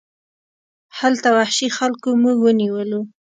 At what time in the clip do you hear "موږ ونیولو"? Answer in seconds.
2.23-3.01